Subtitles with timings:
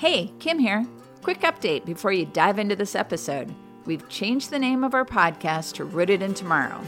[0.00, 0.86] Hey, Kim here.
[1.20, 3.54] Quick update before you dive into this episode.
[3.84, 6.80] We've changed the name of our podcast to Rooted in Tomorrow.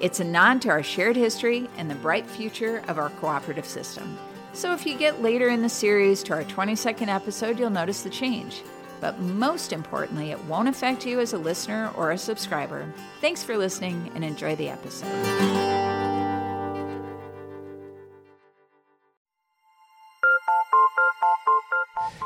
[0.00, 4.16] It's a nod to our shared history and the bright future of our cooperative system.
[4.52, 8.10] So if you get later in the series to our 22nd episode, you'll notice the
[8.10, 8.62] change.
[9.00, 12.86] But most importantly, it won't affect you as a listener or a subscriber.
[13.20, 15.81] Thanks for listening and enjoy the episode.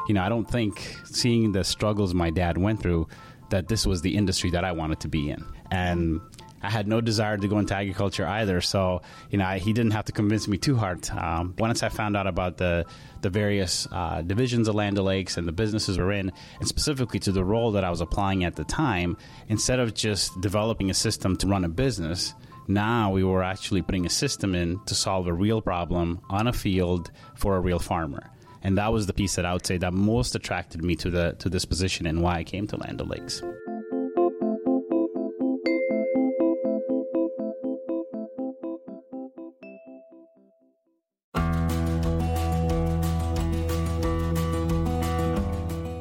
[0.09, 3.09] You know, I don't think seeing the struggles my dad went through
[3.51, 5.45] that this was the industry that I wanted to be in.
[5.71, 6.21] And
[6.63, 8.61] I had no desire to go into agriculture either.
[8.61, 11.09] So, you know, I, he didn't have to convince me too hard.
[11.11, 12.87] Um, once I found out about the
[13.23, 17.33] the various uh, divisions of Land O'Lakes and the businesses we're in, and specifically to
[17.33, 19.17] the role that I was applying at the time,
[19.49, 22.35] instead of just developing a system to run a business,
[22.69, 26.53] now we were actually putting a system in to solve a real problem on a
[26.53, 28.31] field for a real farmer
[28.67, 31.37] and that was the piece that I would say that most attracted me to the
[31.39, 33.41] to this position and why I came to Land O'Lakes.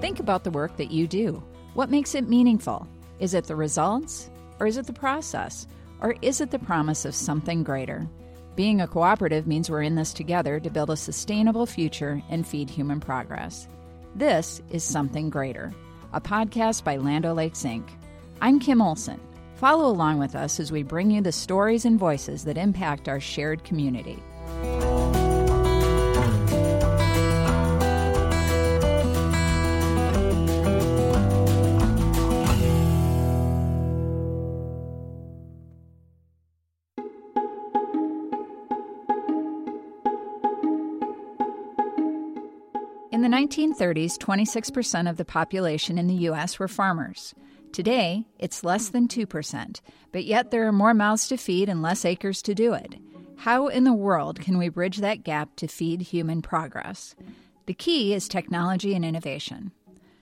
[0.02, 1.44] Think about the work that you do.
[1.76, 2.88] What makes it meaningful?
[3.20, 4.32] Is it the results?
[4.60, 5.68] Or is it the process?
[6.02, 8.08] Or is it the promise of something greater?
[8.56, 12.70] Being a cooperative means we're in this together to build a sustainable future and feed
[12.70, 13.68] human progress.
[14.16, 15.74] This is Something Greater,
[16.14, 17.84] a podcast by Land O'Lakes Inc.
[18.42, 19.20] I'm Kim Olson.
[19.56, 23.20] Follow along with us as we bring you the stories and voices that impact our
[23.20, 24.24] shared community.
[43.76, 46.60] 1930s, 26% of the population in the U.S.
[46.60, 47.34] were farmers.
[47.72, 52.06] Today, it's less than 2%, but yet there are more mouths to feed and less
[52.06, 52.96] acres to do it.
[53.38, 57.16] How in the world can we bridge that gap to feed human progress?
[57.66, 59.72] The key is technology and innovation.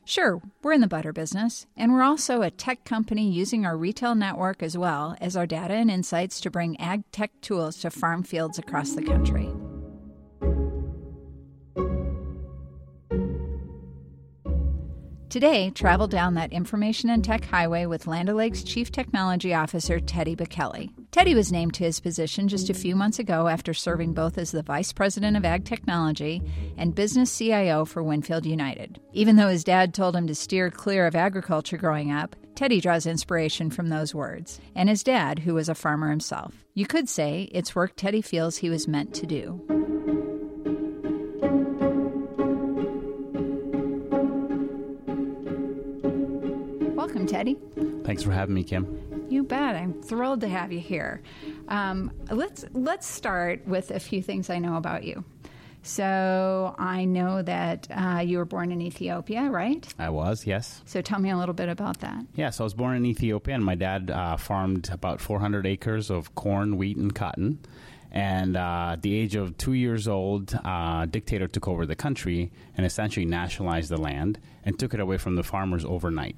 [0.06, 4.16] Sure, we're in the butter business, and we're also a tech company using our retail
[4.16, 8.24] network as well as our data and insights to bring ag tech tools to farm
[8.24, 9.53] fields across the country.
[15.34, 20.36] Today, travel down that information and tech highway with Land O'Lakes Chief Technology Officer Teddy
[20.36, 20.92] Bekele.
[21.10, 24.52] Teddy was named to his position just a few months ago after serving both as
[24.52, 26.44] the Vice President of Ag Technology
[26.78, 29.00] and Business CIO for Winfield United.
[29.12, 33.08] Even though his dad told him to steer clear of agriculture growing up, Teddy draws
[33.08, 36.54] inspiration from those words, and his dad, who was a farmer himself.
[36.76, 39.73] You could say it's work Teddy feels he was meant to do.
[47.34, 47.58] Teddy.
[48.04, 49.26] Thanks for having me, Kim.
[49.28, 49.76] You bet.
[49.76, 51.24] I'm thrilled to have you here.
[51.68, 55.26] Um, let's let's start with a few things I know about you.
[55.82, 59.84] So I know that uh, you were born in Ethiopia, right?
[59.98, 60.84] I was, yes.
[60.86, 62.24] So tell me a little bit about that.
[62.36, 66.12] Yeah, so I was born in Ethiopia, and my dad uh, farmed about 400 acres
[66.12, 67.58] of corn, wheat, and cotton.
[68.12, 72.52] And uh, at the age of two years old, uh, dictator took over the country
[72.78, 76.36] and essentially nationalized the land and took it away from the farmers overnight.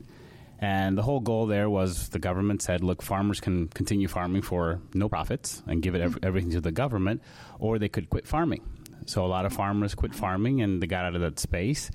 [0.59, 4.79] And the whole goal there was the government said, look, farmers can continue farming for
[4.93, 7.21] no profits and give it ev- everything to the government,
[7.59, 8.63] or they could quit farming.
[9.05, 11.91] So a lot of farmers quit farming and they got out of that space.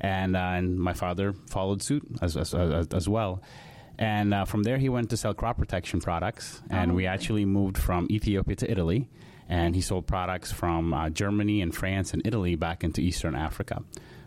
[0.00, 3.42] And, uh, and my father followed suit as, as, as, as well.
[3.98, 6.62] And uh, from there, he went to sell crop protection products.
[6.70, 9.08] And Oh, we actually moved from Ethiopia to Italy.
[9.48, 13.82] And he sold products from uh, Germany and France and Italy back into Eastern Africa.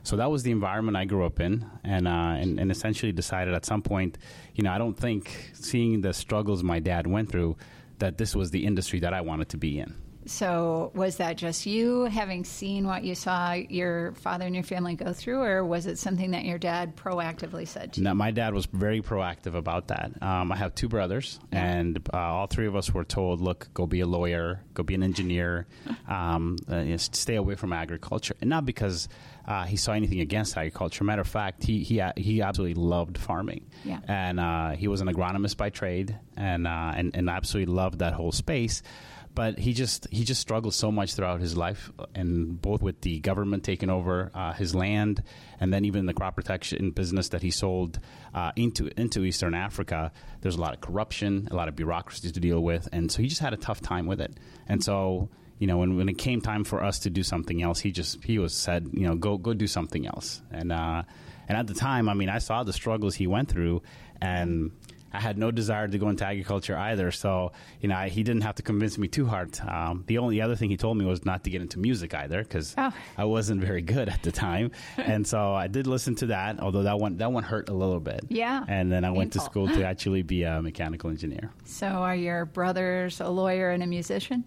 [0.07, 3.53] So that was the environment I grew up in, and, uh, and and essentially decided
[3.53, 4.17] at some point,
[4.55, 7.57] you know, I don't think seeing the struggles my dad went through,
[7.99, 10.06] that this was the industry that I wanted to be in.
[10.27, 14.95] So was that just you having seen what you saw your father and your family
[14.95, 18.03] go through, or was it something that your dad proactively said to you?
[18.03, 20.11] Now, my dad was very proactive about that.
[20.21, 23.85] Um, I have two brothers, and uh, all three of us were told, "Look, go
[23.87, 25.67] be a lawyer, go be an engineer,
[26.07, 29.07] um, uh, you know, stay away from agriculture." And not because
[29.47, 31.03] uh, he saw anything against agriculture.
[31.03, 33.99] Matter of fact, he he he absolutely loved farming, Yeah.
[34.07, 38.13] and uh, he was an agronomist by trade, and uh, and and absolutely loved that
[38.13, 38.83] whole space
[39.37, 43.19] but he just he just struggled so much throughout his life, and both with the
[43.19, 45.21] government taking over uh, his land,
[45.59, 47.99] and then even the crop protection business that he sold
[48.33, 50.11] uh, into into Eastern Africa.
[50.41, 53.27] There's a lot of corruption, a lot of bureaucracy to deal with, and so he
[53.27, 54.35] just had a tough time with it.
[54.67, 55.29] And so
[55.59, 58.23] you know, when, when it came time for us to do something else, he just
[58.23, 60.41] he was said, you know, go go do something else.
[60.49, 61.03] And uh,
[61.47, 63.83] and at the time, I mean, I saw the struggles he went through,
[64.19, 64.71] and
[65.17, 67.09] I had no desire to go into agriculture either.
[67.11, 69.59] So, you know, I, he didn't have to convince me too hard.
[69.67, 72.43] Um, the only other thing he told me was not to get into music either
[72.43, 72.93] because oh.
[73.17, 74.69] I wasn't very good at the time.
[74.97, 77.99] and so I did listen to that, although that one that one hurt a little
[77.99, 78.25] bit.
[78.29, 78.63] Yeah.
[78.67, 79.17] And then I Painful.
[79.17, 81.51] went to school to actually be a mechanical engineer.
[81.65, 84.43] So, are your brothers a lawyer and a musician?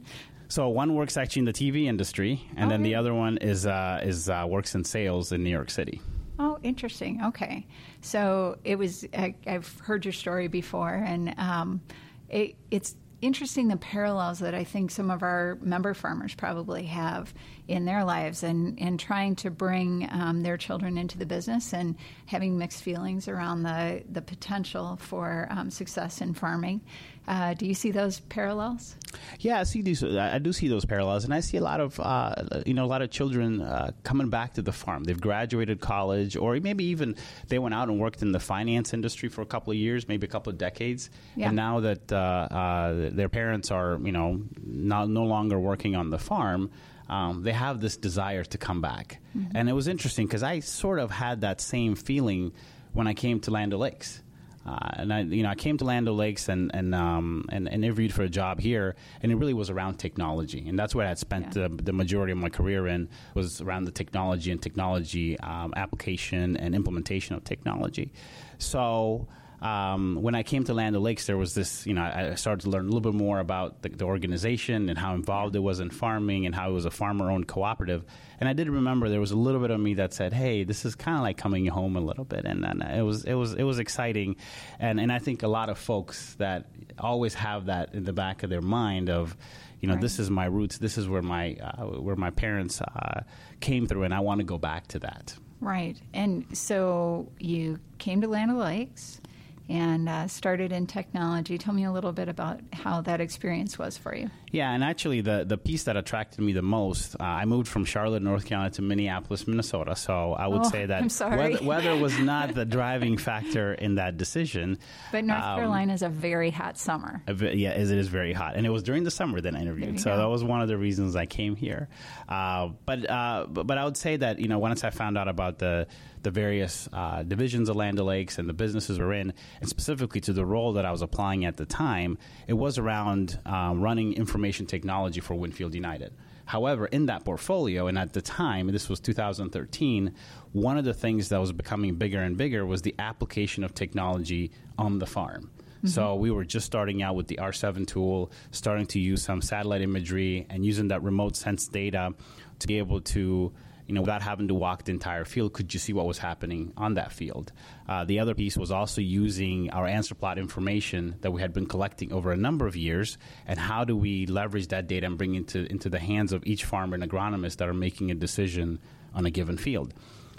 [0.46, 3.67] So one works actually in the TV industry, and oh, then the other one is
[3.67, 6.00] uh, is uh, works in sales in New York City.
[6.43, 7.21] Oh, interesting.
[7.23, 7.67] Okay,
[8.01, 9.07] so it was.
[9.13, 11.83] I, have heard your story before, and um,
[12.31, 17.35] it, it's interesting the parallels that I think some of our member farmers probably have
[17.70, 21.94] in their lives and, and trying to bring um, their children into the business and
[22.26, 26.81] having mixed feelings around the, the potential for um, success in farming.
[27.28, 28.96] Uh, do you see those parallels?
[29.38, 30.02] Yeah, I see these.
[30.02, 32.34] I do see those parallels, and I see a lot of uh,
[32.67, 35.05] you know a lot of children uh, coming back to the farm.
[35.05, 37.14] They've graduated college, or maybe even
[37.46, 40.26] they went out and worked in the finance industry for a couple of years, maybe
[40.26, 41.49] a couple of decades, yeah.
[41.49, 46.11] and now that uh, uh, their parents are you know not, no longer working on
[46.11, 46.70] the farm
[47.11, 49.19] um, they have this desire to come back.
[49.37, 49.57] Mm-hmm.
[49.57, 52.53] And it was interesting because I sort of had that same feeling
[52.93, 54.23] when I came to Land O'Lakes.
[54.65, 57.83] Uh, and I, you know, I came to Land O'Lakes and and, um, and, and
[57.83, 61.09] interviewed for a job here, and it really was around technology, and that's what I
[61.09, 61.69] had spent yeah.
[61.69, 66.59] the, the, majority of my career in was around the technology and technology um, application
[66.59, 68.13] and implementation of technology.
[68.59, 69.27] So
[69.62, 72.71] um, when I came to Land O'Lakes, there was this, you know, I started to
[72.71, 75.91] learn a little bit more about the, the organization and how involved it was in
[75.91, 78.05] farming and how it was a farmer owned cooperative.
[78.39, 80.87] And I did remember there was a little bit of me that said, hey, this
[80.87, 82.47] is kind of like coming home a little bit.
[82.47, 84.37] And, and it, was, it, was, it was exciting.
[84.79, 86.65] And, and I think a lot of folks that
[86.99, 89.37] always have that in the back of their mind of,
[89.81, 90.01] you know, right.
[90.01, 90.79] this is my roots.
[90.79, 93.23] This is where my uh, where my parents uh,
[93.61, 95.35] came through, and I want to go back to that.
[95.61, 95.97] Right.
[96.13, 99.23] And so you came to Land O'Lakes
[99.70, 101.56] and uh, started in technology.
[101.56, 104.28] Tell me a little bit about how that experience was for you.
[104.50, 107.84] Yeah, and actually, the, the piece that attracted me the most, uh, I moved from
[107.84, 109.94] Charlotte, North Carolina to Minneapolis, Minnesota.
[109.94, 114.17] So I would oh, say that weather, weather, was not the driving factor in that
[114.17, 114.78] decision.
[115.12, 117.22] But North um, Carolina is a very hot summer.
[117.28, 118.56] yeah, it is very hot.
[118.56, 120.00] And it was during the summer that I interviewed.
[120.00, 120.17] So go.
[120.17, 121.88] that was one of the reasons I came here.
[122.28, 125.28] Uh, but, uh, but, but I would say that, you know, once I found out
[125.28, 125.87] about the
[126.22, 130.32] the various uh, divisions of Land O'Lakes and the businesses we're in, and specifically to
[130.32, 134.67] the role that I was applying at the time, it was around uh, running information
[134.67, 136.12] technology for Winfield United.
[136.46, 140.12] However, in that portfolio, and at the time, this was 2013,
[140.52, 144.50] one of the things that was becoming bigger and bigger was the application of technology
[144.76, 145.50] on the farm.
[145.81, 145.87] Mm-hmm.
[145.87, 149.81] So we were just starting out with the R7 tool, starting to use some satellite
[149.81, 152.14] imagery and using that remote sense data
[152.58, 153.52] to be able to
[153.91, 156.73] you know, without having to walk the entire field, could you see what was happening
[156.77, 157.51] on that field?
[157.89, 161.67] Uh, the other piece was also using our answer plot information that we had been
[161.67, 165.35] collecting over a number of years, and how do we leverage that data and bring
[165.35, 168.79] it into, into the hands of each farmer and agronomist that are making a decision
[169.13, 169.93] on a given field.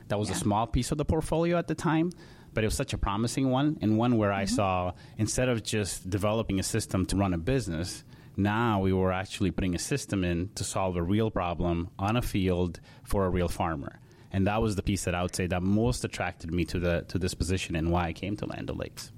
[0.08, 0.36] That was yeah.
[0.36, 2.14] a small piece of the portfolio at the time,
[2.54, 4.40] but it was such a promising one, and one where mm-hmm.
[4.40, 8.06] I saw instead of just developing a system to run a business,
[8.38, 12.22] now we were actually putting a system in to solve a real problem on a
[12.22, 14.00] field for a real farmer.
[14.32, 17.06] And that was the piece that I would say that most attracted me to the
[17.10, 19.12] to this position and why I came to Land O'Lakes.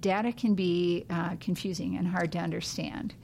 [0.00, 3.14] Data can be uh, confusing and hard to understand.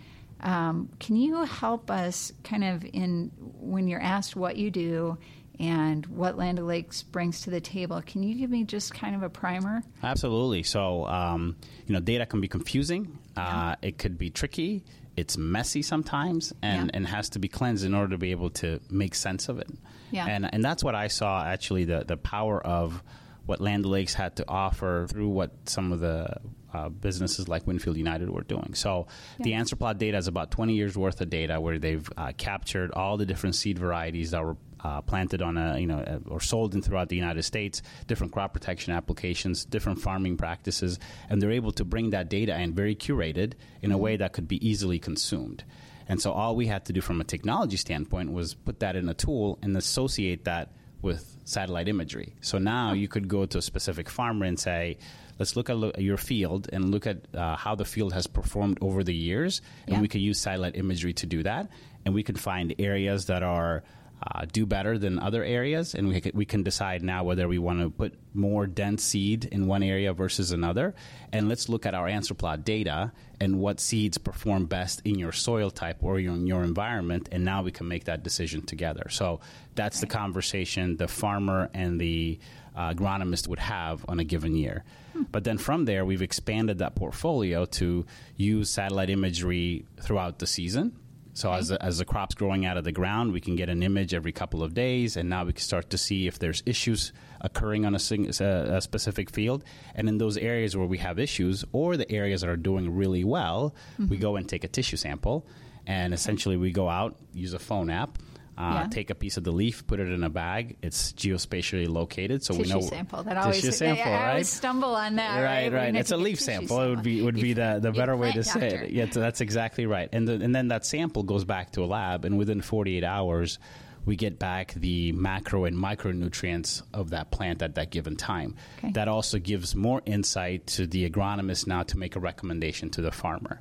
[0.41, 5.17] Um, can you help us kind of in when you're asked what you do
[5.59, 8.03] and what Land O'Lakes brings to the table.
[8.05, 9.83] Can you give me just kind of a primer?
[10.03, 10.65] Absolutely.
[10.65, 13.19] So, um, you know, data can be confusing.
[13.37, 13.71] Yeah.
[13.71, 14.85] Uh, it could be tricky
[15.17, 16.97] it's messy sometimes and, yeah.
[16.97, 19.69] and has to be cleansed in order to be able to make sense of it.
[20.11, 20.27] Yeah.
[20.27, 23.03] And and that's what I saw actually the the power of
[23.47, 26.37] what Land Lakes had to offer through what some of the
[26.73, 28.75] uh, businesses like Winfield United were doing.
[28.75, 29.07] So
[29.39, 29.45] yeah.
[29.45, 32.91] the answer plot data is about 20 years worth of data where they've uh, captured
[32.93, 36.75] all the different seed varieties that were uh, planted on a you know or sold
[36.75, 40.99] in throughout the United States, different crop protection applications, different farming practices,
[41.29, 44.47] and they're able to bring that data in very curated in a way that could
[44.47, 45.65] be easily consumed.
[46.07, 49.09] And so all we had to do from a technology standpoint was put that in
[49.09, 52.35] a tool and associate that with satellite imagery.
[52.41, 54.99] So now you could go to a specific farmer and say,
[55.39, 59.05] let's look at your field and look at uh, how the field has performed over
[59.05, 60.01] the years, and yeah.
[60.01, 61.71] we could use satellite imagery to do that,
[62.05, 63.83] and we can find areas that are
[64.27, 67.59] uh, do better than other areas, and we can, we can decide now whether we
[67.59, 70.95] want to put more dense seed in one area versus another.
[71.33, 75.33] And let's look at our answer plot data and what seeds perform best in your
[75.33, 79.09] soil type or in your environment, and now we can make that decision together.
[79.11, 79.41] So
[79.75, 82.39] that's the conversation the farmer and the
[82.75, 84.85] uh, agronomist would have on a given year.
[85.13, 85.25] Hmm.
[85.31, 90.97] But then from there, we've expanded that portfolio to use satellite imagery throughout the season
[91.35, 91.59] so okay.
[91.59, 94.15] as the, as the crop's growing out of the ground, we can get an image
[94.15, 97.85] every couple of days, and now we can start to see if there's issues occurring
[97.85, 99.65] on a, a, specific field.
[99.95, 103.25] And in those areas where we have issues, or the areas that are doing really
[103.25, 104.09] well, mm-hmm.
[104.09, 105.47] we go and take a tissue sample,
[105.87, 108.19] and essentially we go out use a phone app
[108.57, 108.89] uh, yeah.
[108.89, 110.77] Take a piece of the leaf, put it in a bag.
[110.81, 113.25] It's geospatially located, so tissue we know sample.
[113.25, 115.43] That always tissue sample, I, I always stumble on that.
[115.43, 115.73] Right, right.
[115.73, 115.97] right.
[115.97, 116.77] It's a leaf sample.
[116.77, 116.83] sample.
[116.83, 118.61] It would be would be the, the better way to doctor.
[118.61, 118.91] say it.
[118.91, 120.09] Yeah, that's exactly right.
[120.13, 123.59] And the, and then that sample goes back to a lab, and within 48 hours,
[124.05, 128.55] we get back the macro and micronutrients of that plant at that given time.
[128.79, 128.93] Okay.
[128.93, 133.11] That also gives more insight to the agronomist now to make a recommendation to the
[133.11, 133.61] farmer.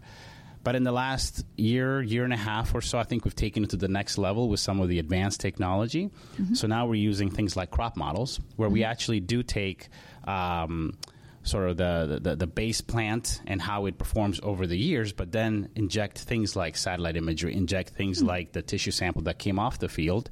[0.63, 3.63] But in the last year, year and a half or so, I think we've taken
[3.63, 6.10] it to the next level with some of the advanced technology.
[6.38, 6.53] Mm-hmm.
[6.53, 8.74] So now we're using things like crop models, where mm-hmm.
[8.74, 9.89] we actually do take
[10.24, 10.98] um,
[11.43, 15.32] sort of the, the, the base plant and how it performs over the years, but
[15.32, 18.29] then inject things like satellite imagery, inject things mm-hmm.
[18.29, 20.29] like the tissue sample that came off the field,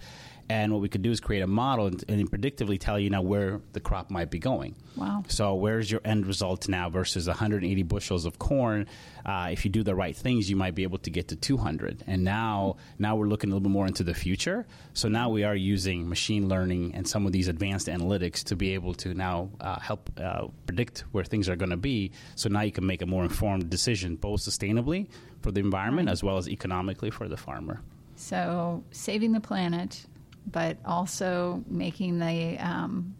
[0.51, 3.21] and what we could do is create a model and, and, predictively tell you now
[3.21, 4.75] where the crop might be going.
[4.97, 5.23] Wow.
[5.29, 8.87] So where's your end result now versus 180 bushels of corn?
[9.25, 12.03] Uh, if you do the right things, you might be able to get to 200.
[12.05, 14.67] And now, now we're looking a little bit more into the future.
[14.93, 18.73] So now we are using machine learning and some of these advanced analytics to be
[18.73, 22.11] able to now uh, help uh, predict where things are going to be.
[22.35, 25.07] So now you can make a more informed decision, both sustainably
[25.41, 26.13] for the environment right.
[26.13, 27.81] as well as economically for the farmer.
[28.17, 30.05] So saving the planet
[30.45, 33.15] but also making the um,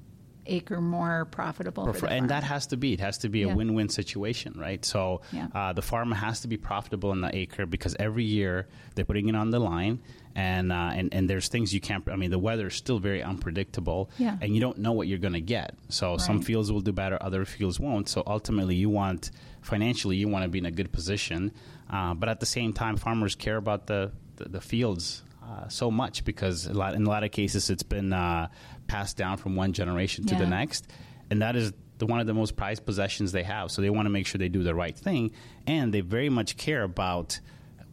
[0.46, 1.96] acre more profitable.
[2.08, 3.54] and that has to be it has to be a yeah.
[3.54, 4.84] win-win situation, right?
[4.84, 5.48] So yeah.
[5.54, 9.30] uh, the farmer has to be profitable in the acre because every year they're putting
[9.30, 10.00] it on the line.
[10.34, 12.08] And, uh, and and there's things you can't.
[12.08, 14.38] I mean, the weather is still very unpredictable, yeah.
[14.40, 15.76] and you don't know what you're going to get.
[15.90, 16.22] So right.
[16.22, 18.08] some fields will do better, other fields won't.
[18.08, 21.52] So ultimately, you want financially, you want to be in a good position,
[21.90, 25.92] uh, but at the same time, farmers care about the the, the fields uh, so
[25.92, 28.48] much because a lot, in a lot of cases it's been uh,
[28.88, 30.42] passed down from one generation to yeah.
[30.42, 30.88] the next,
[31.30, 33.72] and that is the, one of the most prized possessions they have.
[33.72, 35.32] So they want to make sure they do the right thing,
[35.68, 37.40] and they very much care about.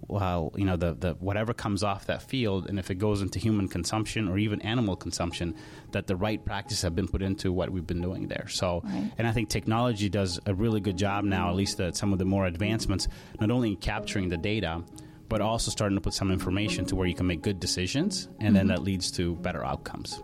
[0.06, 3.38] Well, you know, the, the whatever comes off that field, and if it goes into
[3.38, 5.54] human consumption or even animal consumption,
[5.90, 8.46] that the right practices have been put into what we've been doing there.
[8.48, 9.12] So, right.
[9.18, 12.18] and I think technology does a really good job now, at least the, some of
[12.18, 13.06] the more advancements,
[13.38, 14.82] not only in capturing the data,
[15.28, 18.49] but also starting to put some information to where you can make good decisions, and
[18.49, 18.54] mm-hmm.
[18.54, 20.23] then that leads to better outcomes.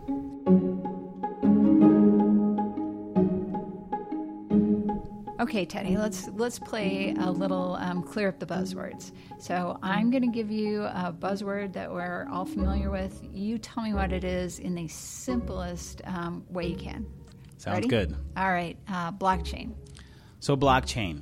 [5.45, 9.11] Okay, Teddy, let's let's play a little um, clear up the buzzwords.
[9.37, 13.21] So I'm going to give you a buzzword that we're all familiar with.
[13.31, 17.05] You tell me what it is in the simplest um, way you can.
[17.57, 17.87] Sounds Ready?
[17.89, 18.15] good.
[18.35, 19.75] All right, uh, blockchain.
[20.39, 21.21] So blockchain.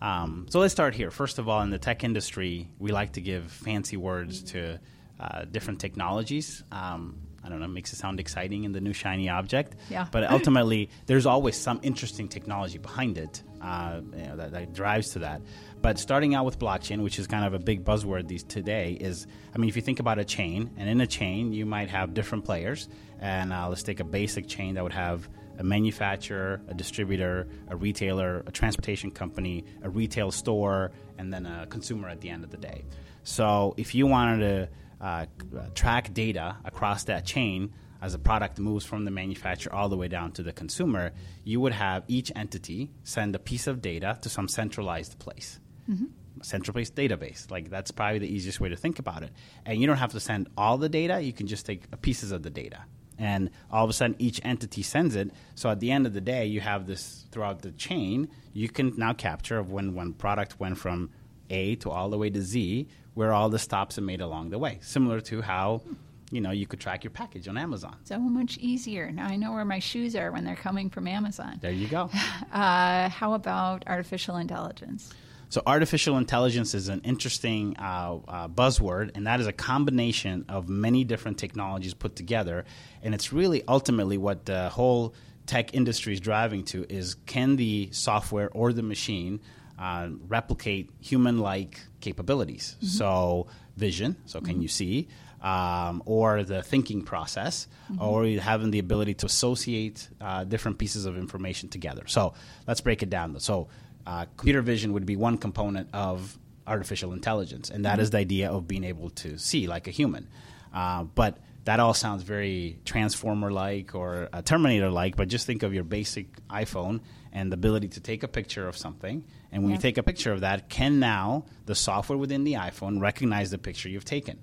[0.00, 1.10] Um, so let's start here.
[1.10, 4.78] First of all, in the tech industry, we like to give fancy words to
[5.18, 6.62] uh, different technologies.
[6.70, 9.76] Um, I don't know, makes it sound exciting in the new shiny object.
[9.88, 10.06] Yeah.
[10.10, 15.10] But ultimately, there's always some interesting technology behind it uh, you know, that, that, drives
[15.10, 15.40] to that.
[15.80, 19.26] But starting out with blockchain, which is kind of a big buzzword these today, is
[19.54, 22.14] I mean, if you think about a chain, and in a chain, you might have
[22.14, 22.88] different players.
[23.20, 27.76] And uh, let's take a basic chain that would have a manufacturer, a distributor, a
[27.76, 32.50] retailer, a transportation company, a retail store, and then a consumer at the end of
[32.50, 32.84] the day.
[33.22, 34.68] So if you wanted to
[35.04, 35.26] uh,
[35.74, 40.08] track data across that chain as a product moves from the manufacturer all the way
[40.08, 41.12] down to the consumer,
[41.44, 45.60] you would have each entity send a piece of data to some centralized place.
[45.90, 46.06] Mm-hmm
[46.42, 47.50] centralized database.
[47.50, 49.30] Like that's probably the easiest way to think about it.
[49.64, 52.42] And you don't have to send all the data; you can just take pieces of
[52.42, 52.84] the data
[53.18, 55.30] and all of a sudden each entity sends it.
[55.54, 58.28] So at the end of the day, you have this throughout the chain.
[58.52, 61.10] You can now capture of when one product went from
[61.50, 64.58] A to all the way to Z, where all the stops are made along the
[64.58, 64.78] way.
[64.82, 65.82] Similar to how
[66.30, 67.96] you know you could track your package on Amazon.
[68.04, 69.10] So much easier.
[69.12, 71.58] Now I know where my shoes are when they're coming from Amazon.
[71.60, 72.10] There you go.
[72.52, 75.12] Uh, how about artificial intelligence?
[75.48, 80.68] So, artificial intelligence is an interesting uh, uh, buzzword, and that is a combination of
[80.68, 82.64] many different technologies put together.
[83.02, 85.14] And it's really ultimately what the whole
[85.46, 89.40] tech industry is driving to is can the software or the machine
[89.78, 92.76] uh, replicate human like capabilities?
[92.78, 92.86] Mm-hmm.
[92.86, 94.62] So, vision, so can mm-hmm.
[94.62, 95.08] you see?
[95.42, 98.02] um, or the thinking process, mm-hmm.
[98.02, 102.02] or having the ability to associate uh, different pieces of information together.
[102.06, 102.34] So
[102.66, 103.38] let's break it down.
[103.40, 103.68] So
[104.06, 108.02] uh, computer vision would be one component of artificial intelligence, and that mm-hmm.
[108.02, 110.28] is the idea of being able to see like a human.
[110.72, 115.74] Uh, but that all sounds very transformer like or terminator like but just think of
[115.74, 117.00] your basic iphone
[117.32, 119.76] and the ability to take a picture of something and when yeah.
[119.76, 123.58] you take a picture of that can now the software within the iphone recognize the
[123.58, 124.38] picture you've taken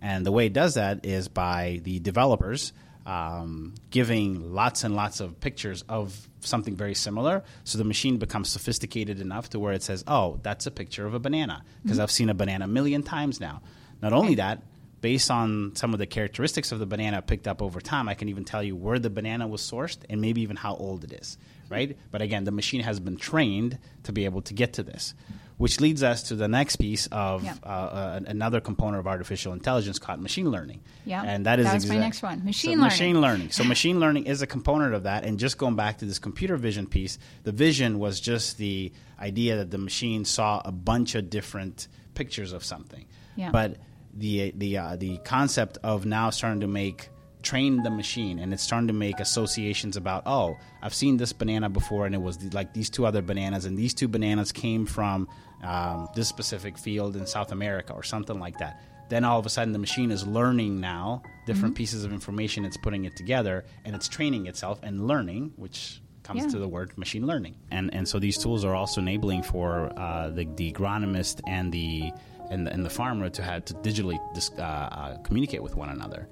[0.00, 2.72] and the way it does that is by the developers
[3.08, 7.42] um, giving lots and lots of pictures of something very similar.
[7.64, 11.14] So the machine becomes sophisticated enough to where it says, oh, that's a picture of
[11.14, 12.02] a banana, because mm-hmm.
[12.02, 13.62] I've seen a banana a million times now.
[14.02, 14.62] Not only that,
[15.00, 18.28] based on some of the characteristics of the banana picked up over time, I can
[18.28, 21.38] even tell you where the banana was sourced and maybe even how old it is,
[21.70, 21.96] right?
[22.10, 25.14] But again, the machine has been trained to be able to get to this
[25.58, 27.54] which leads us to the next piece of yeah.
[27.64, 30.80] uh, uh, another component of artificial intelligence called machine learning.
[31.04, 32.44] Yeah, and that is that my next one.
[32.44, 32.84] Machine so learning.
[32.84, 33.50] Machine learning.
[33.50, 35.24] So machine learning is a component of that.
[35.24, 39.56] And just going back to this computer vision piece, the vision was just the idea
[39.56, 43.04] that the machine saw a bunch of different pictures of something.
[43.34, 43.50] Yeah.
[43.50, 43.76] But
[44.14, 47.10] the the uh, the concept of now starting to make
[47.42, 51.68] train the machine and it's starting to make associations about oh i've seen this banana
[51.68, 55.28] before and it was like these two other bananas and these two bananas came from
[55.62, 59.48] um, this specific field in south america or something like that then all of a
[59.48, 61.78] sudden the machine is learning now different mm-hmm.
[61.78, 66.42] pieces of information it's putting it together and it's training itself and learning which comes
[66.42, 66.48] yeah.
[66.48, 70.28] to the word machine learning and and so these tools are also enabling for uh,
[70.28, 72.12] the, the agronomist and the
[72.50, 74.18] and the, and the farmer to have to digitally
[74.58, 76.28] uh, uh, communicate with one another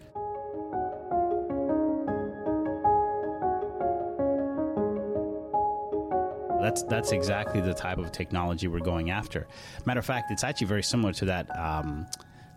[6.66, 9.46] That's that's exactly the type of technology we're going after.
[9.84, 11.46] Matter of fact, it's actually very similar to that.
[11.56, 12.08] Um,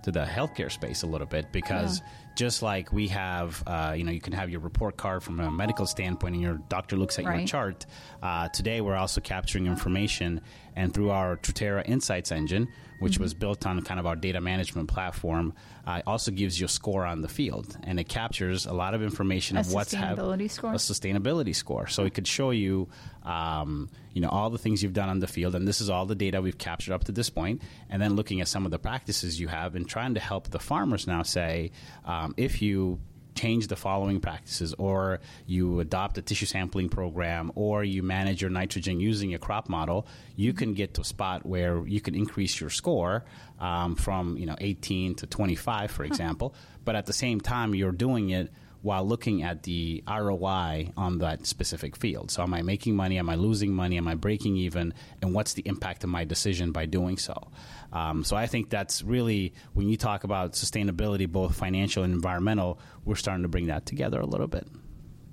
[0.01, 2.05] to the healthcare space a little bit because yeah.
[2.33, 5.51] just like we have, uh, you know, you can have your report card from a
[5.51, 7.39] medical standpoint and your doctor looks at right.
[7.39, 7.85] your chart.
[8.23, 10.39] Uh, today, we're also capturing information,
[10.75, 12.67] and through our Truterra Insights engine,
[12.99, 13.23] which mm-hmm.
[13.23, 15.53] was built on kind of our data management platform,
[15.87, 19.01] uh, also gives you a score on the field, and it captures a lot of
[19.01, 20.49] information a of what's happening.
[20.51, 20.71] score.
[20.71, 21.87] A sustainability score.
[21.87, 22.89] So it could show you,
[23.23, 26.05] um, you know, all the things you've done on the field, and this is all
[26.05, 28.79] the data we've captured up to this point, and then looking at some of the
[28.79, 31.71] practices you have, and trying to help the farmers now say,
[32.05, 32.99] um, if you
[33.39, 38.51] change the following practices, or you adopt a tissue sampling program, or you manage your
[38.51, 42.59] nitrogen using a crop model, you can get to a spot where you can increase
[42.59, 43.23] your score
[43.59, 46.53] um, from you know 18 to 25, for example.
[46.83, 51.45] But at the same time, you're doing it while looking at the ROI on that
[51.45, 52.31] specific field.
[52.31, 53.17] So, am I making money?
[53.17, 53.97] Am I losing money?
[53.97, 54.93] Am I breaking even?
[55.21, 57.51] And what's the impact of my decision by doing so?
[57.91, 62.79] Um, so, I think that's really when you talk about sustainability, both financial and environmental,
[63.05, 64.67] we're starting to bring that together a little bit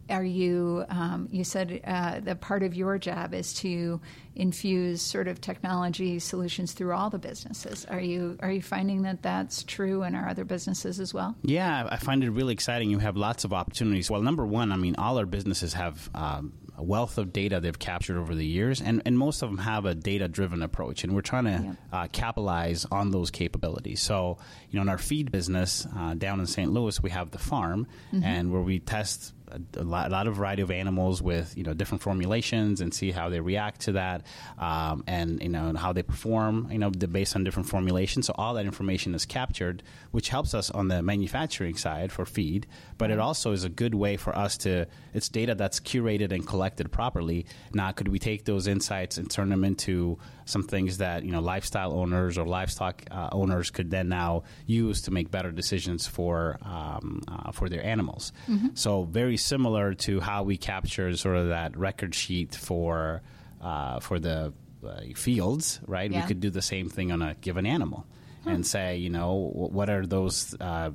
[0.09, 4.01] are you um, you said uh, that part of your job is to
[4.35, 9.23] infuse sort of technology solutions through all the businesses are you are you finding that
[9.23, 12.99] that's true in our other businesses as well yeah i find it really exciting you
[12.99, 16.83] have lots of opportunities well number one i mean all our businesses have um, a
[16.83, 19.95] wealth of data they've captured over the years, and, and most of them have a
[19.95, 21.75] data driven approach, and we're trying to yeah.
[21.93, 24.03] uh, capitalize on those capabilities.
[24.03, 24.39] So,
[24.71, 26.71] you know, in our feed business uh, down in St.
[26.71, 28.25] Louis, we have the farm, mm-hmm.
[28.25, 29.33] and where we test
[29.77, 33.11] a, lot, a lot, of variety of animals with you know different formulations and see
[33.11, 34.27] how they react to that,
[34.59, 36.69] um, and you know and how they perform.
[36.71, 38.27] You know, based on different formulations.
[38.27, 42.67] So all that information is captured, which helps us on the manufacturing side for feed.
[42.99, 44.87] But it also is a good way for us to.
[45.15, 47.47] It's data that's curated and collected properly.
[47.73, 51.41] Now, could we take those insights and turn them into some things that you know
[51.41, 56.59] lifestyle owners or livestock uh, owners could then now use to make better decisions for
[56.63, 58.33] um, uh, for their animals.
[58.49, 58.69] Mm-hmm.
[58.75, 63.23] So very similar to how we capture sort of that record sheet for
[63.61, 64.53] uh, for the
[64.87, 66.11] uh, fields, right?
[66.11, 66.21] Yeah.
[66.23, 68.07] We could do the same thing on a given animal
[68.47, 70.91] and say, you know, what are those uh,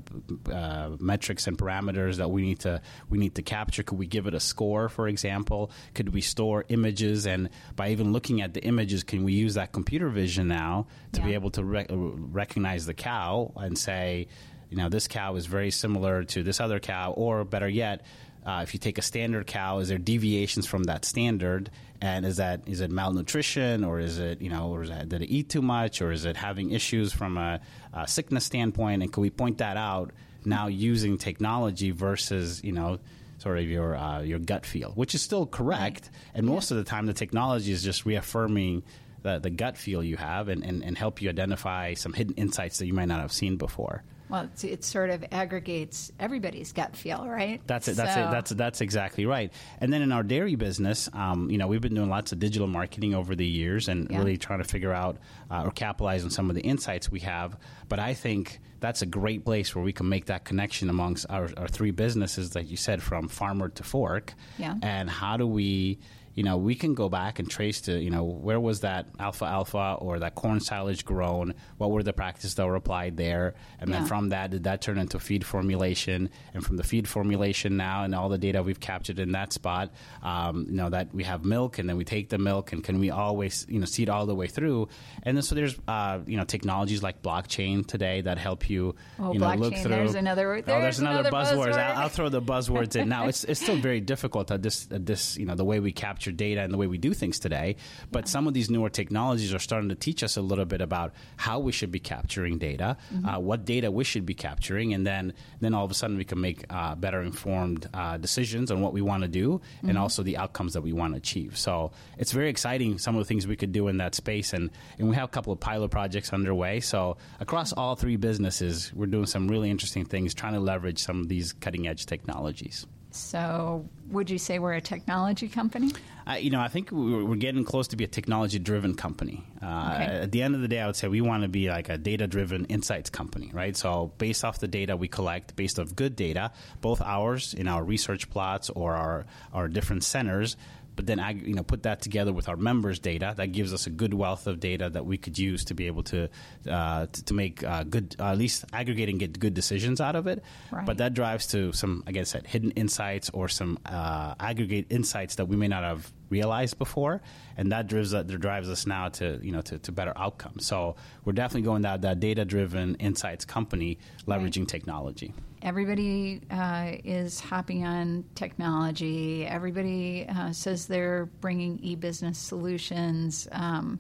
[0.52, 3.84] uh, metrics and parameters that we need to we need to capture?
[3.84, 5.72] Could we give it a score, for example?
[5.94, 9.72] Could we store images, and by even looking at the images, can we use that
[9.72, 11.28] computer vision now to yeah.
[11.28, 14.28] be able to re- recognize the cow and say,
[14.72, 18.04] you know, this cow is very similar to this other cow, or better yet,
[18.46, 21.70] uh, if you take a standard cow, is there deviations from that standard?
[22.02, 25.22] And is that is it malnutrition, or is it you know, or is that did
[25.22, 27.60] it eat too much, or is it having issues from a,
[27.94, 29.04] a sickness standpoint?
[29.04, 30.12] And can we point that out
[30.44, 32.98] now using technology versus you know
[33.38, 36.06] sort of your uh, your gut feel, which is still correct.
[36.06, 36.10] Right.
[36.36, 36.54] And yeah.
[36.54, 38.82] most of the time, the technology is just reaffirming
[39.22, 42.80] the, the gut feel you have and, and, and help you identify some hidden insights
[42.80, 44.04] that you might not have seen before.
[44.32, 47.62] Well, it's, it sort of aggregates everybody's gut feel, right?
[47.68, 47.98] That's it.
[47.98, 48.32] That's So- it.
[48.32, 49.52] That's that's exactly right.
[49.80, 52.68] And then in our dairy business, um, you know, we've been doing lots of digital
[52.68, 54.18] marketing over the years and Yeah.
[54.20, 55.18] really trying to figure out
[55.52, 57.58] uh, or capitalize on some of the insights we have.
[57.90, 61.50] But I think that's a great place where we can make that connection amongst our,
[61.58, 64.34] our three businesses, like you said, from farmer to fork.
[64.58, 64.76] Yeah.
[64.82, 66.00] And how do we?
[66.34, 69.98] You know, we can go back and trace to, you know, where was that alfalfa
[70.00, 71.54] or that corn silage grown?
[71.78, 73.56] What were the practices that were applied there?
[73.80, 76.30] And then from that, did that turn into feed formulation?
[76.54, 79.92] And from the feed formulation now and all the data we've captured in that spot,
[80.24, 83.00] um, you know, that we have milk and then we take the milk and can
[83.00, 84.88] we always, you know, see it all the way through?
[85.24, 89.34] And then so there's, uh, you know, technologies like blockchain today that help you, Oh,
[89.34, 89.90] you know, look blockchain, through.
[89.92, 90.54] there's another.
[90.54, 91.74] Oh, there's There's another, another buzzword.
[91.74, 91.78] buzzword.
[91.78, 93.28] I'll, I'll throw the buzzwords in now.
[93.28, 96.21] It's, it's still very difficult at this, at this, you know, the way we capture
[96.30, 97.78] data and the way we do things today.
[98.12, 101.14] But some of these newer technologies are starting to teach us a little bit about
[101.38, 103.26] how we should be capturing data, Mm-hmm.
[103.26, 106.26] uh, what data we should be capturing, and then then all of a sudden we
[106.26, 109.90] can make uh, better informed uh, decisions on what we want to do Mm-hmm.
[109.90, 111.58] and also the outcomes that we want to achieve.
[111.58, 113.00] So it's very exciting.
[113.00, 115.32] Some of the things we could do in that space, and and we have a
[115.32, 116.82] couple of pilot projects underway.
[116.82, 121.22] So across all three businesses, we're doing some really interesting things, trying to leverage some
[121.22, 122.86] of these cutting edge technologies.
[123.12, 125.92] So, would you say we're a technology company?
[126.26, 129.44] Uh, you know, I think we're, getting close to be a technology-driven company.
[129.62, 130.04] Uh, Okay.
[130.06, 131.98] At the end of the day, I would say we want to be like a
[131.98, 133.76] data-driven insights company, right?
[133.76, 137.84] So, based off the data we collect, based off good data, both ours in our
[137.84, 140.56] research plots or our our different centers,
[140.96, 143.34] but then ag- you know put that together with our members' data.
[143.36, 146.04] That gives us a good wealth of data that we could use to be able
[146.04, 146.30] to
[146.70, 150.16] uh, to, to make uh, good, uh, at least aggregate and get good decisions out
[150.16, 150.44] of it.
[150.72, 150.86] Right.
[150.86, 155.46] But that drives to some, I guess, hidden insights or some uh, aggregate insights that
[155.46, 157.22] we may not have realized before,
[157.58, 160.66] and that drives that drives us now to you know to, to better outcomes.
[160.66, 165.34] So we're definitely going that that data driven insights company, leveraging technology.
[165.62, 169.46] Everybody uh, is hopping on technology.
[169.46, 174.00] Everybody uh, says they're bringing e-business solutions, um,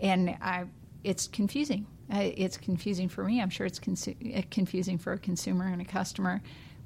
[0.00, 0.64] and I,
[1.04, 1.86] it's confusing.
[2.12, 3.42] Uh, it's confusing for me.
[3.42, 6.40] I'm sure it's consu- uh, confusing for a consumer and a customer.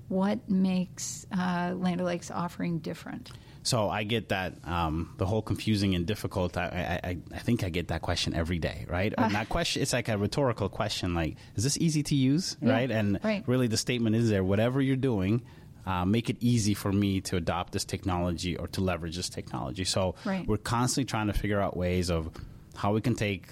[0.09, 3.31] What makes uh, Land O'Lakes offering different?
[3.67, 6.57] So I get that um, the whole confusing and difficult.
[6.57, 9.13] I, I, I- think I get that question every day, right?
[9.19, 12.73] And that question, it's like a rhetorical question, like, is this easy to use, Yeah,
[12.73, 12.91] right?
[12.91, 13.43] And right.
[13.47, 15.43] really, the statement is there: whatever you're doing,
[15.85, 19.85] uh, make it easy for me to adopt this technology or to leverage this technology.
[19.85, 20.47] So Right.
[20.47, 22.31] we're constantly trying to figure out ways of
[22.77, 23.49] how we can take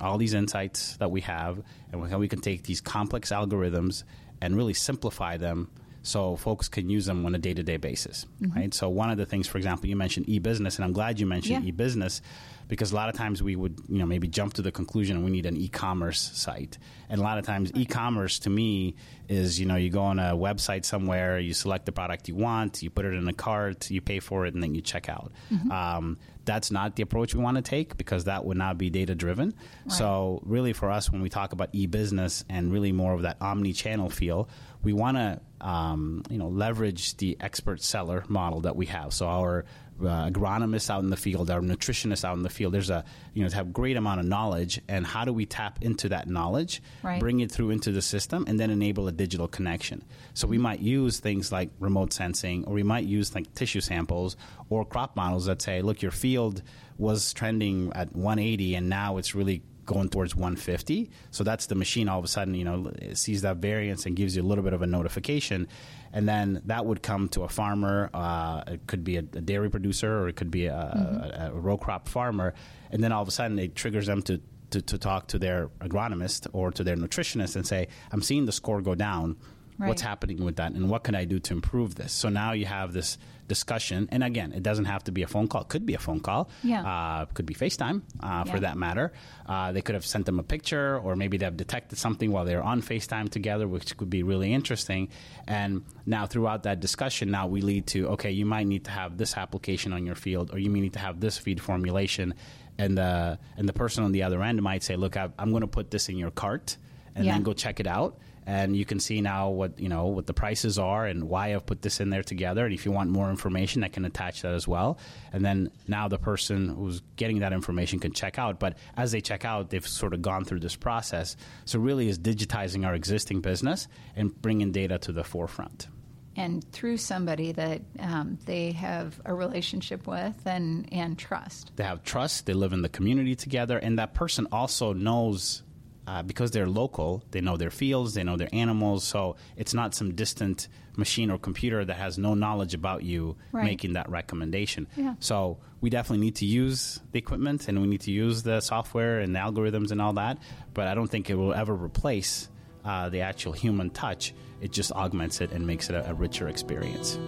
[0.00, 4.04] all these insights that we have and how we can take these complex algorithms
[4.42, 5.70] and really simplify them
[6.04, 8.72] so folks can use them on a day-to-day basis right?
[8.72, 11.64] So one of the things for example you mentioned e-business and i'm glad you mentioned
[11.64, 11.68] Yeah.
[11.70, 12.20] e-business
[12.68, 15.30] because a lot of times we would you know maybe jump to the conclusion we
[15.30, 16.78] need an e-commerce site.
[17.10, 18.94] And a lot of times e-commerce to me
[19.28, 22.82] is you know you go on a website somewhere you select the product you want
[22.82, 25.30] you put it in a cart you pay for it and then you check out.
[25.70, 29.14] Um, that's not the approach we want to take because that would not be data
[29.14, 29.54] driven
[29.88, 34.08] so really for us when we talk about e-business and really more of that omni-channel
[34.10, 34.48] feel
[34.84, 39.26] we want to um, you know leverage the expert seller model that we have so
[39.26, 39.64] our
[40.00, 42.74] uh, agronomists out in the field, our nutritionists out in the field.
[42.74, 46.08] There's a you know have great amount of knowledge, and how do we tap into
[46.08, 47.20] that knowledge, Right.
[47.20, 50.02] bring it through into the system, and then enable a digital connection.
[50.34, 54.36] So we might use things like remote sensing, or we might use like tissue samples
[54.68, 56.62] or crop models that say, look, your field
[56.98, 61.10] was trending at 180, and now it's really going towards 150.
[61.30, 64.36] So that's the machine all of a sudden, you know, sees that variance and gives
[64.36, 65.68] you a little bit of a notification.
[66.12, 68.10] And then that would come to a farmer.
[68.14, 71.58] Uh, it could be a, a dairy producer or it could be a, a, a
[71.58, 72.54] row crop farmer.
[72.90, 75.68] And then all of a sudden it triggers them to, to, to talk to their
[75.80, 79.36] agronomist or to their nutritionist and say, I'm seeing the score go down.
[79.76, 82.12] What's happening with that and what can I do to improve this?
[82.12, 84.08] So now you have this discussion.
[84.10, 85.62] And again, it doesn't have to be a phone call.
[85.62, 86.48] It could be a phone call.
[86.62, 86.82] Yeah.
[86.84, 89.12] Uh, could be FaceTime uh, for that matter.
[89.46, 92.62] Uh, they could have sent them a picture, or maybe they've detected something while they're
[92.62, 95.08] on FaceTime together, which could be really interesting.
[95.46, 99.16] And now, throughout that discussion, now we lead to okay, you might need to have
[99.18, 102.34] this application on your field, or you may need to have this feed formulation.
[102.78, 105.60] And the and the person on the other end might say, "Look, I, I'm going
[105.60, 106.76] to put this in your cart,
[107.14, 107.32] and Yeah.
[107.34, 110.34] then go check it out." And you can see now what you know what the
[110.34, 112.64] prices are and why I've put this in there together.
[112.64, 114.98] And if you want more information, I can attach that as well.
[115.32, 118.60] And then now the person who's getting that information can check out.
[118.60, 121.36] But as they check out, they've sort of gone through this process.
[121.64, 125.88] So really, is digitizing our existing business and bringing data to the forefront.
[126.36, 131.72] and through somebody that um, they have a relationship with and, and trust.
[131.76, 132.46] They have trust.
[132.46, 135.62] They live in the community together, and that person also knows
[136.06, 139.94] uh, because they're local, they know their fields, they know their animals, so it's not
[139.94, 143.64] some distant machine or computer that has no knowledge about you Right.
[143.64, 144.86] making that recommendation.
[144.96, 145.14] Yeah.
[145.18, 149.18] So we definitely need to use the equipment and we need to use the software
[149.20, 150.38] and the algorithms and all that,
[150.74, 152.48] but I don't think it will ever replace
[152.84, 154.34] uh, the actual human touch.
[154.60, 157.18] It just augments it and makes it a, a richer experience.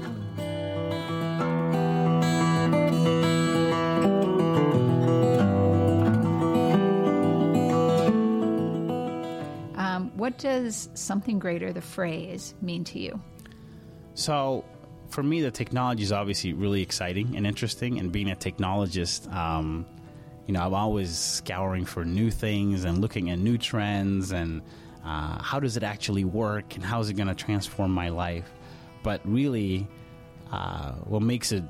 [10.27, 13.21] What does something greater, the phrase, mean to you?
[14.15, 14.65] So,
[15.09, 18.01] for me, the technology is obviously really exciting and interesting.
[18.01, 19.87] And being a technologist, um,
[20.49, 24.63] you know, I'm always scouring for new things and looking at new trends and
[25.05, 28.53] uh, how does it actually work and how is it going to transform my life.
[29.05, 29.87] But really,
[30.51, 31.63] uh, what makes it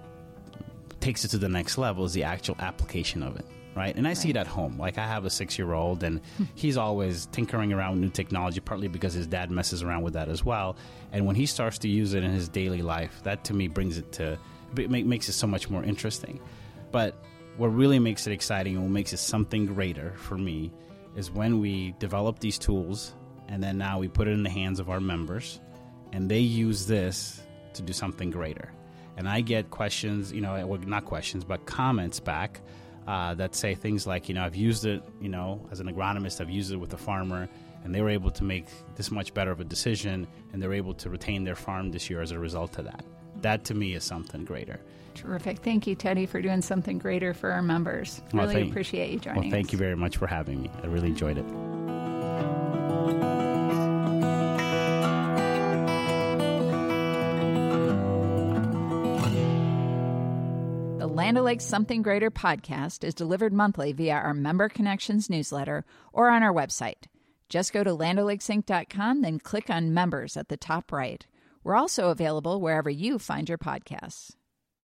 [1.00, 3.44] takes it to the next level is the actual application of it,
[3.76, 3.94] right?
[3.94, 4.78] And I see it at home.
[4.78, 6.20] Like I have a six year old, and
[6.54, 10.28] he's always tinkering around with new technology, partly because his dad messes around with that
[10.28, 10.76] as well.
[11.12, 13.98] And when he starts to use it in his daily life, that to me brings
[13.98, 14.38] it to
[14.76, 16.40] it makes it so much more interesting.
[16.90, 17.14] But
[17.56, 20.72] what really makes it exciting and what makes it something greater for me
[21.14, 23.14] is when we develop these tools
[23.48, 25.60] and then now we put it in the hands of our members
[26.12, 27.40] and they use this
[27.74, 28.72] to do something greater.
[29.16, 32.60] And I get questions, you know, well, not questions, but comments back
[33.06, 36.40] uh, that say things like, you know, I've used it, you know, as an agronomist,
[36.40, 37.48] I've used it with a farmer,
[37.84, 38.66] and they were able to make
[38.96, 42.20] this much better of a decision, and they're able to retain their farm this year
[42.20, 43.04] as a result of that.
[43.42, 44.80] That to me is something greater.
[45.14, 45.58] Terrific.
[45.60, 48.20] Thank you, Teddy, for doing something greater for our members.
[48.32, 49.72] Well, Really thank- appreciate you joining Well, thank us.
[49.72, 50.70] you very much for having me.
[50.82, 51.44] I really enjoyed it.
[61.26, 66.44] Land O'Lakes Something Greater podcast is delivered monthly via our Member Connections newsletter or on
[66.44, 67.08] our website.
[67.48, 71.26] Just go to landolakesinc.com, then click on Members at the top right.
[71.64, 74.36] We're also available wherever you find your podcasts.